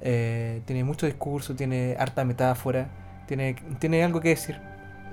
[0.00, 2.88] Eh, tiene mucho discurso, tiene harta metáfora,
[3.26, 4.58] tiene, tiene algo que decir.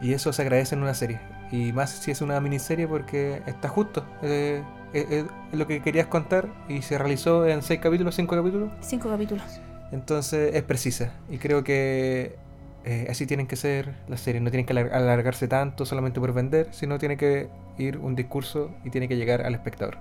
[0.01, 1.19] Y eso se agradece en una serie.
[1.51, 4.05] Y más si es una miniserie porque está justo.
[4.21, 8.71] Eh, es, es lo que querías contar y se realizó en seis capítulos, cinco capítulos.
[8.81, 9.43] Cinco capítulos.
[9.91, 11.11] Entonces es precisa.
[11.29, 12.37] Y creo que
[12.85, 14.41] eh, así tienen que ser las series.
[14.43, 18.71] No tienen que alar- alargarse tanto solamente por vender, sino tiene que ir un discurso
[18.83, 19.97] y tiene que llegar al espectador.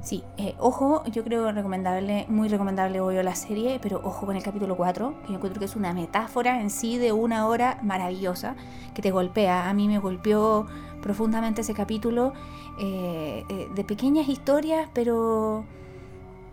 [0.00, 4.42] Sí, eh, ojo, yo creo recomendable, muy recomendable obvio la serie, pero ojo con el
[4.42, 8.56] capítulo 4, que yo encuentro que es una metáfora en sí de una hora maravillosa,
[8.94, 9.68] que te golpea.
[9.68, 10.66] A mí me golpeó
[11.02, 12.32] profundamente ese capítulo
[12.80, 15.64] eh, eh, de pequeñas historias, pero,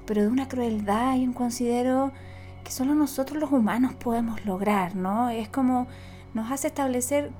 [0.06, 2.12] pero de una crueldad y un considero
[2.64, 5.30] que solo nosotros los humanos podemos lograr, ¿no?
[5.30, 5.88] Es como
[6.34, 7.32] nos hace establecer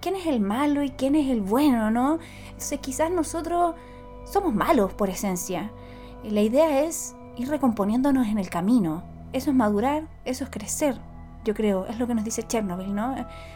[0.00, 2.18] quién es el malo y quién es el bueno, ¿no?
[2.46, 3.74] Entonces quizás nosotros
[4.24, 5.70] somos malos por esencia.
[6.22, 9.02] Y la idea es ir recomponiéndonos en el camino.
[9.32, 10.98] Eso es madurar, eso es crecer,
[11.46, 13.14] yo creo, es lo que nos dice Chernobyl, ¿no?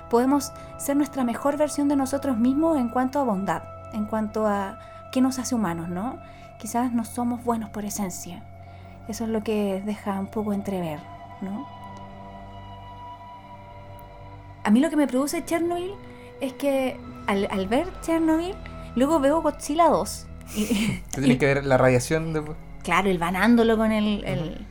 [0.09, 4.79] Podemos ser nuestra mejor versión de nosotros mismos en cuanto a bondad, en cuanto a
[5.11, 6.19] qué nos hace humanos, ¿no?
[6.61, 8.45] Quizás no somos buenos por esencia.
[9.11, 11.01] Eso es lo que deja un poco entrever,
[11.41, 11.67] ¿no?
[14.65, 15.93] A mí lo que me produce Chernobyl
[16.41, 16.97] es que
[17.27, 18.55] al, al ver Chernobyl,
[18.95, 20.27] luego veo Godzilla 2.
[20.57, 22.43] Y, tienes que ver la radiación de...
[22.83, 24.67] claro, el banándolo con el, el,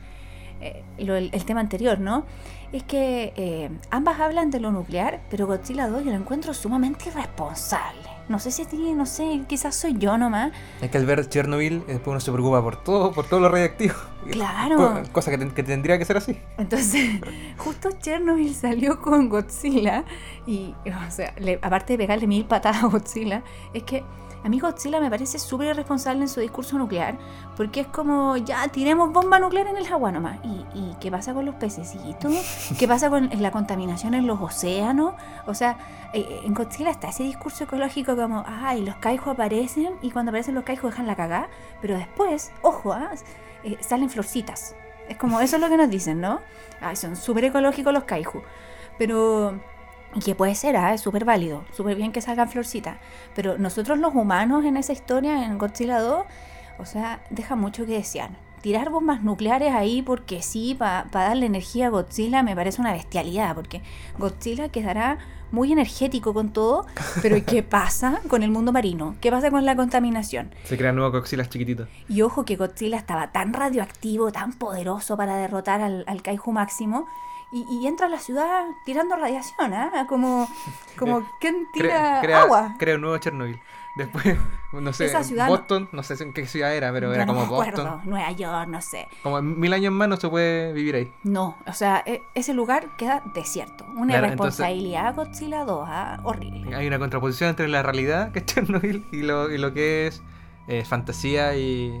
[0.60, 2.24] eh, lo- el- el tema anterior, ¿no?
[2.72, 7.08] Es que eh, ambas hablan de lo nuclear, pero Godzilla 2 yo lo encuentro sumamente
[7.08, 7.99] irresponsable.
[8.30, 10.52] No sé si a ti, no sé, quizás soy yo nomás.
[10.80, 13.48] Es que al ver Chernobyl, eh, después uno se preocupa por todo, por todo lo
[13.50, 13.94] radiactivo.
[14.30, 14.76] Claro.
[14.76, 16.38] Co- Cosa que, ten- que tendría que ser así.
[16.58, 17.20] Entonces,
[17.56, 20.04] justo Chernobyl salió con Godzilla
[20.46, 23.42] y, o sea, le- aparte de pegarle mil patadas a Godzilla,
[23.74, 24.04] es que
[24.42, 27.18] a mí Godzilla me parece súper irresponsable en su discurso nuclear,
[27.56, 30.38] porque es como, ya, tiremos bomba nuclear en el agua nomás.
[30.44, 32.74] ¿Y, y qué pasa con los pececitos?
[32.78, 35.14] ¿Qué pasa con la contaminación en los océanos?
[35.46, 35.76] O sea,
[36.12, 40.54] eh, en Godzilla está ese discurso ecológico como, ay, los kaiju aparecen y cuando aparecen
[40.54, 41.48] los kaiju dejan la cagá,
[41.80, 43.10] pero después, ojo, ah,
[43.62, 44.74] eh, salen florcitas.
[45.08, 46.40] Es como, eso es lo que nos dicen, ¿no?
[46.80, 48.42] Ay, son súper ecológicos los kaiju.
[48.98, 49.60] Pero,
[50.14, 52.98] y que puede ser, ah, es súper válido, súper bien que salgan florcitas.
[53.34, 56.24] Pero nosotros los humanos en esa historia, en Godzilla 2,
[56.78, 58.30] o sea, deja mucho que desear.
[58.62, 63.54] Tirar bombas nucleares ahí porque sí, para darle energía a Godzilla, me parece una bestialidad,
[63.54, 63.82] porque
[64.18, 65.18] Godzilla quedará
[65.50, 66.86] muy energético con todo,
[67.22, 69.16] pero ¿qué pasa con el mundo marino?
[69.20, 70.54] ¿Qué pasa con la contaminación?
[70.64, 71.88] Se crean nuevos Godzilla chiquititos.
[72.08, 77.06] Y ojo que Godzilla estaba tan radioactivo, tan poderoso para derrotar al, al Kaiju máximo.
[77.52, 80.06] Y, y entra a la ciudad tirando radiación, ¿ah?
[80.08, 80.48] Como,
[80.98, 82.74] como ¿quién tira Crea, crea- agua?
[82.78, 83.60] crea un nuevo Chernobyl.
[83.96, 84.38] Después,
[84.72, 87.46] no sé, ciudad- Boston, no sé en qué ciudad era, pero era no como me
[87.52, 87.82] acuerdo.
[87.82, 88.00] Boston.
[88.08, 89.08] Nueva York, no sé.
[89.24, 91.12] Como mil años más no se puede vivir ahí.
[91.24, 93.84] No, o sea, e- ese lugar queda desierto.
[93.96, 96.20] Una Claro, irresponsabilidad Godzilla 2, ¿ah?
[96.22, 96.76] horrible.
[96.76, 100.22] Hay una contraposición entre la realidad, que es Chernobyl, y lo, y lo que es
[100.68, 102.00] eh, fantasía y,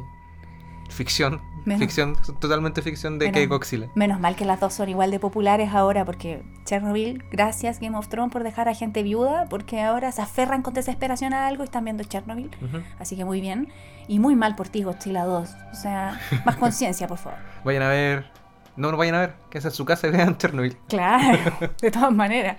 [0.90, 1.40] ficción.
[1.64, 3.88] Menos- Ficción, totalmente ficción de Menos- que Godzilla.
[3.94, 8.08] Menos mal que las dos son igual de populares ahora, porque Chernobyl, gracias Game of
[8.08, 11.66] Thrones por dejar a gente viuda, porque ahora se aferran con desesperación a algo y
[11.66, 12.50] están viendo Chernobyl.
[12.62, 12.82] Ujú.
[12.98, 13.68] Así que muy bien.
[14.08, 15.50] Y muy mal por ti, Godzilla 2.
[15.72, 17.38] O sea, más conciencia, por favor.
[17.64, 18.30] Vayan a ver.
[18.76, 19.34] No, no vayan a ver.
[19.50, 20.76] Que esa es su casa y vean Chernobyl.
[20.88, 21.38] Claro,
[21.80, 22.56] de todas maneras.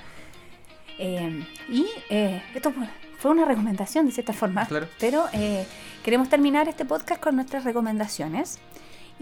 [1.00, 2.88] Eh, y eh, esto fue-
[3.18, 4.88] fue una recomendación de cierta forma, Claro.
[5.00, 5.66] pero eh,
[6.04, 8.60] queremos terminar este podcast con nuestras recomendaciones.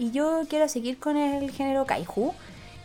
[0.00, 2.32] Y yo quiero seguir con el género kaiju,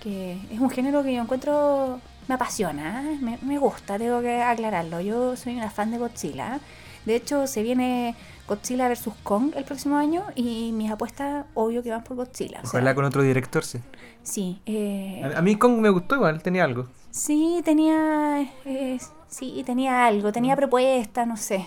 [0.03, 3.17] que es un género que yo encuentro, me apasiona, ¿eh?
[3.21, 4.99] me, me gusta, tengo que aclararlo.
[4.99, 6.59] Yo soy una fan de Godzilla.
[7.05, 8.15] De hecho, se viene
[8.47, 9.09] Godzilla vs.
[9.23, 12.57] Kong el próximo año y mis apuestas, obvio que van por Godzilla.
[12.63, 13.79] o sea, Ojalá con otro director, sí.
[14.21, 16.87] Sí, eh, A, a mí Kong me gustó igual, tenía algo.
[17.11, 18.41] Sí, tenía.
[18.65, 18.97] eh,
[19.29, 21.65] sí, tenía algo, tenía propuesta, no sé.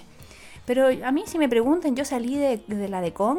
[0.67, 3.39] Pero a mí, si me preguntan, yo salí de, de la de Kong,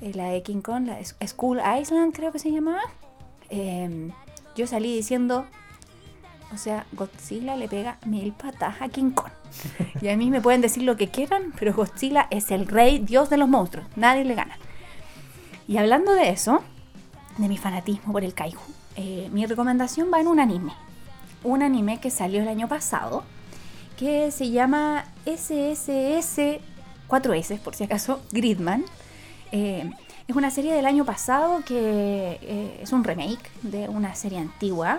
[0.00, 2.80] la de King Kong, la S- School Island, creo que se llamaba.
[3.50, 4.10] eh,
[4.56, 5.46] yo salí diciendo.
[6.52, 9.32] O sea, Godzilla le pega mil patas a King Kong.
[10.00, 13.30] Y a mí me pueden decir lo que quieran, pero Godzilla es el rey, dios
[13.30, 13.86] de los monstruos.
[13.96, 14.56] Nadie le gana.
[15.66, 16.62] Y hablando de eso,
[17.38, 18.60] de mi fanatismo por el kaiju,
[18.96, 20.72] eh, mi recomendación va en un anime
[21.42, 23.22] un anime que salió el año pasado
[23.98, 26.58] que se llama SSS
[27.08, 28.84] 4S, por si acaso, Gridman.
[29.56, 29.88] Eh,
[30.26, 34.98] es una serie del año pasado que eh, es un remake de una serie antigua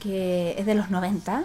[0.00, 1.44] que es de los 90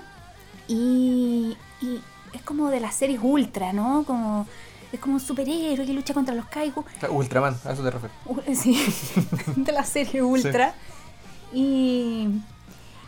[0.70, 2.00] y, y
[2.32, 4.04] es como de las series ultra, ¿no?
[4.06, 4.48] Como,
[4.94, 6.86] es como un superhéroe que lucha contra los kaiju.
[7.10, 8.16] Ultraman, a eso te refieres.
[8.26, 8.80] U- Sí,
[9.58, 10.74] de la serie Ultra.
[11.52, 12.28] Y,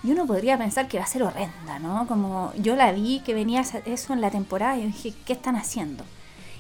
[0.04, 2.06] y uno podría pensar que va a ser horrenda, ¿no?
[2.08, 6.04] Como yo la vi que venía eso en la temporada y dije, ¿qué están haciendo?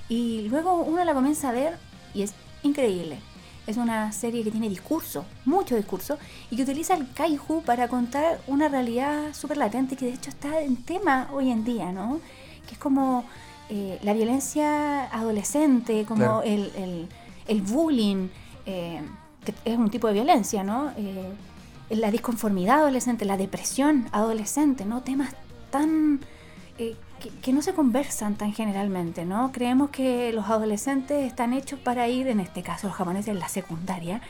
[0.09, 1.77] Y luego uno la comienza a ver
[2.13, 2.33] y es
[2.65, 3.19] increíble.
[3.67, 6.17] Es una serie que tiene discurso, mucho discurso,
[6.51, 10.61] y que utiliza el kaiju para contar una realidad súper latente que de hecho está
[10.61, 12.19] en tema hoy en día, ¿no?
[12.67, 13.25] Que es como
[13.69, 16.43] eh, la violencia adolescente, como Claro.
[16.43, 17.07] el, el-
[17.47, 18.27] el bullying,
[18.67, 19.01] eh,
[19.43, 20.91] que es un tipo de violencia, ¿no?
[20.97, 21.31] Eh,
[21.89, 25.01] la disconformidad adolescente, la depresión adolescente, ¿no?
[25.01, 25.33] Temas
[25.71, 26.19] tan...
[26.77, 29.51] eh, que, que no se conversan tan generalmente, ¿no?
[29.51, 33.49] Creemos que los adolescentes están hechos para ir, en este caso los japoneses, en la
[33.49, 34.21] secundaria,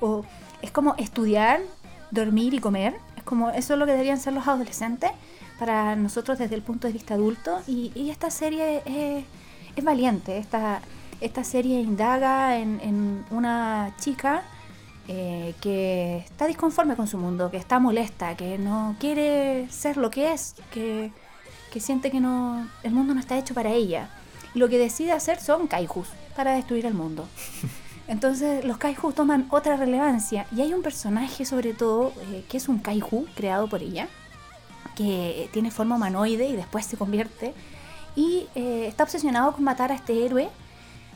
[0.00, 0.24] o
[0.60, 1.60] es como estudiar,
[2.10, 5.10] dormir y comer, es como eso es lo que deberían ser los adolescentes
[5.58, 9.24] para nosotros desde el punto de vista adulto, y, y esta serie es,
[9.76, 10.80] es valiente, esta,
[11.20, 14.42] esta serie indaga en, en una chica
[15.08, 20.10] eh, que está disconforme con su mundo, que está molesta, que no quiere ser lo
[20.10, 21.10] que es, que,
[21.72, 24.08] que siente que no, el mundo no está hecho para ella.
[24.54, 27.26] Y lo que decide hacer son kaijus para destruir el mundo.
[28.08, 32.68] Entonces los kaijus toman otra relevancia y hay un personaje sobre todo eh, que es
[32.68, 34.08] un kaiju creado por ella,
[34.96, 37.54] que tiene forma humanoide y después se convierte
[38.14, 40.50] y eh, está obsesionado con matar a este héroe,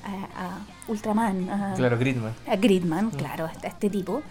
[0.05, 2.33] a, a Ultraman, a, Claro, Gridman.
[2.49, 4.23] a Gridman, claro, a este tipo,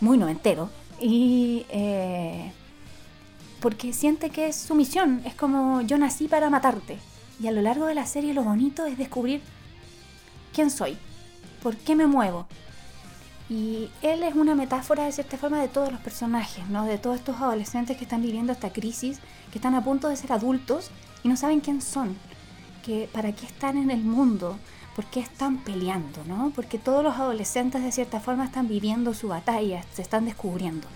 [0.00, 0.70] muy noventero.
[1.00, 2.50] Y eh,
[3.60, 6.98] porque siente que es su misión, es como yo nací para matarte.
[7.40, 9.40] Y a lo largo de la serie lo bonito es descubrir
[10.52, 10.98] quién soy,
[11.62, 12.46] por qué me muevo.
[13.48, 16.84] Y él es una metáfora de cierta forma de todos los personajes, ¿no?
[16.84, 20.32] De todos estos adolescentes que están viviendo esta crisis, que están a punto de ser
[20.32, 20.90] adultos
[21.22, 22.16] y no saben quién son,
[22.84, 24.58] que para qué están en el mundo,
[24.94, 26.52] por qué están peleando, ¿no?
[26.54, 30.86] Porque todos los adolescentes de cierta forma están viviendo su batalla, se están descubriendo.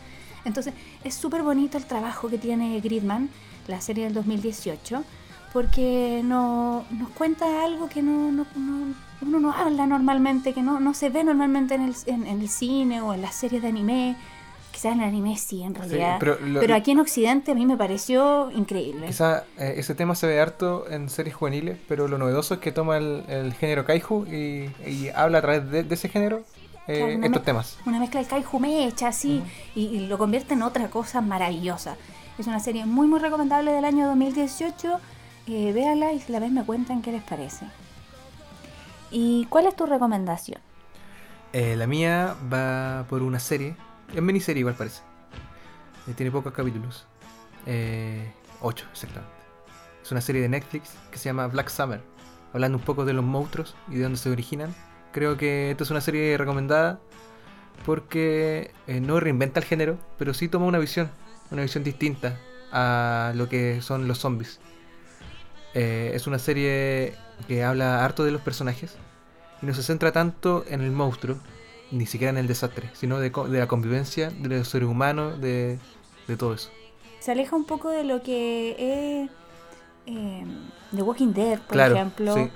[0.45, 0.75] Entonces,
[1.05, 3.31] es súper bonito el trabajo que tiene Gridman,
[3.69, 5.05] la serie del 2018,
[5.53, 10.81] porque no, nos cuenta algo que no, no- no- uno no habla normalmente, que no,
[10.81, 13.69] no se ve normalmente en el, en- en el cine o en las series de
[13.69, 14.17] anime.
[14.73, 16.17] Quizás en el anime sí, en realidad.
[16.19, 19.07] pero pero, lo- aquí en Occidente a mí me pareció increíble.
[19.07, 22.73] Quizá eh, ese tema se ve harto en series juveniles, pero lo novedoso es que
[22.73, 26.43] toma el, el género kaiju y, y habla a través de, de ese género
[26.87, 27.79] eh, Claro, estos temas.
[27.87, 29.43] Una mezcla de kaiju mecha, así,
[29.75, 31.97] y, y lo convierte en otra cosa maravillosa.
[32.39, 35.01] Es una serie muy, muy recomendable del año 2018.
[35.49, 37.67] Eh, véanla y si la ven me cuentan qué les parece.
[39.11, 40.61] ¿Y cuál es tu recomendación?
[41.53, 43.77] Eh, la mía va por una serie,
[44.15, 45.03] es miniserie igual parece.
[46.07, 47.07] Eh, tiene pocos capítulos.
[47.67, 49.35] Eh, ocho, exactamente.
[50.03, 52.03] Es una serie de Netflix que se llama Black Summer,
[52.55, 54.75] hablando un poco de los monstruos y de dónde se originan.
[55.13, 56.99] Creo que esta es una serie recomendada
[57.85, 61.11] porque eh, no reinventa el género, pero sí toma una visión,
[61.51, 62.39] una visión distinta
[62.73, 64.61] a lo que son los zombies.
[65.75, 67.15] Eh, es una serie
[67.49, 68.97] que habla harto de los personajes
[69.61, 71.37] y no se centra tanto en el monstruo,
[71.91, 75.79] ni siquiera en el desastre, sino de, de la convivencia, de los seres humanos, de,
[76.29, 76.71] de todo eso.
[77.21, 78.71] Se aleja un poco de lo que
[79.25, 79.31] es
[80.07, 80.45] eh,
[80.95, 82.35] The Walking Dead, por claro, ejemplo.
[82.35, 82.51] sí.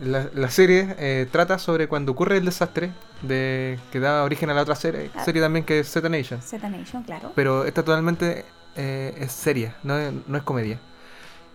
[0.00, 2.90] La, la serie eh, trata sobre cuando ocurre el desastre
[3.22, 5.24] de que da origen a la otra serie, Ah.
[5.24, 6.40] serie también que es Z Nation.
[6.42, 7.32] Z Nation, claro.
[7.34, 10.80] Pero esta totalmente eh, es seria, no es, no es comedia.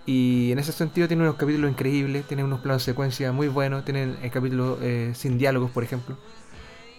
[0.05, 3.83] Y en ese sentido tiene unos capítulos increíbles, tiene unos planos de secuencia muy buenos,
[3.83, 6.15] tiene el capítulo eh, sin diálogos, por ejemplo.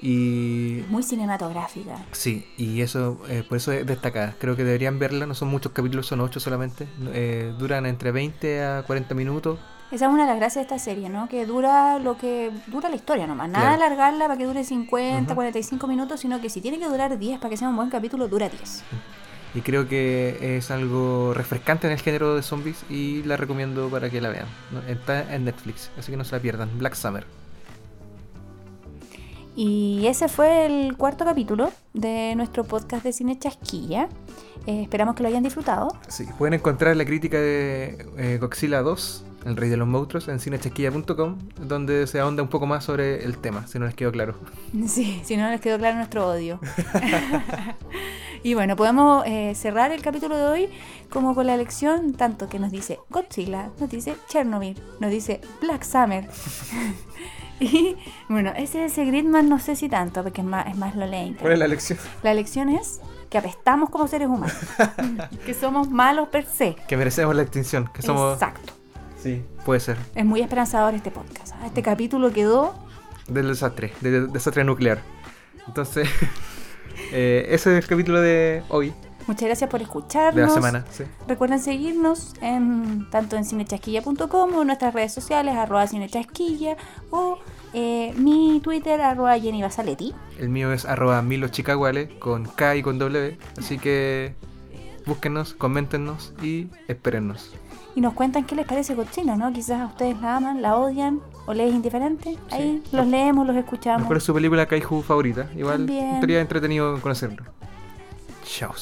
[0.03, 2.05] Y Muy cinematográfica.
[2.13, 4.35] sí, y eso eh, por eso es destacada.
[4.39, 6.87] Creo que deberían verla, no son muchos capítulos, son 8 solamente.
[7.15, 9.59] Eh, duran entre 20 a 40 minutos.
[9.91, 11.29] Esa es una de las gracias de esta serie, ¿no?
[11.29, 13.49] Que dura lo que dura la historia nomás.
[13.49, 13.85] Nada Claro.
[13.85, 15.35] alargarla para que dure 50, Ujú.
[15.35, 18.29] 45 minutos, sino que si tiene que durar 10 para que sea un buen capítulo,
[18.29, 18.83] dura 10.
[19.55, 24.11] Y creo que es algo refrescante en el género de zombies y la recomiendo para
[24.11, 24.47] que la vean.
[24.89, 26.79] Está en Netflix, así que no se la pierdan.
[26.79, 27.25] Black Summer.
[29.57, 34.09] Y ese fue el cuarto capítulo de nuestro podcast de Cine Chasquilla.
[34.67, 35.89] Eh, esperamos que lo hayan disfrutado.
[36.09, 40.41] Sí, pueden encontrar la crítica de eh, Godzilla 2, El Rey de los Monstruos, en
[40.41, 44.35] cinechasquilla.com, donde se ahonda un poco más sobre el tema, si no les quedó claro.
[44.87, 46.61] Sí, si no les quedó claro nuestro odio.
[48.43, 50.69] y bueno, podemos eh, cerrar el capítulo de hoy
[51.09, 55.83] como con la lección tanto que nos dice Godzilla, nos dice Chernobyl, nos dice Black
[55.83, 56.29] Summer.
[57.61, 57.97] y
[58.29, 61.41] bueno, ese ese Gridman no sé si tanto, porque es más, es más lo lento.
[61.41, 61.99] ¿Cuál es la lección?
[62.23, 64.57] La lección es que apestamos como seres humanos,
[65.47, 66.77] que somos malos per se.
[66.87, 68.35] Que merecemos la extinción, que somos...
[68.35, 68.78] Exacto.
[69.19, 69.97] Sí, puede ser.
[70.15, 71.55] Es muy esperanzador este podcast.
[71.55, 71.67] ¿ah?
[71.67, 72.75] Este capítulo quedó
[73.27, 75.01] Del desastre, del desastre nuclear.
[75.67, 76.09] Entonces,
[77.13, 78.93] eh, ese es el capítulo de hoy,
[79.29, 80.35] Muchas gracias por escucharnos.
[80.35, 80.85] de la semana.
[80.91, 81.05] Sí.
[81.27, 86.79] Recuerden seguirnos en, tanto en cinechasquilla.com o en nuestras redes sociales, arroba cinechasquilla
[87.11, 87.39] o
[87.75, 90.15] eh, mi Twitter, arroba Jenny Basaletti.
[90.39, 93.37] El mío es arroba milochicaguale con K y con W.
[93.59, 94.35] Así que
[95.05, 97.53] búsquenos, coméntenos y espérennos.
[97.99, 99.53] Y nos cuentan qué les parece Godzilla, ¿no?
[99.53, 102.39] Quizás ustedes la aman, la odian o les es indiferente.
[102.53, 104.07] Ahí los leemos, los escuchamos.
[104.07, 105.49] ¿Cuál es su película Kaiju favorita?
[105.57, 106.15] Igual También.
[106.15, 107.43] estaría entretenido conocerlo.
[108.45, 108.73] Chao.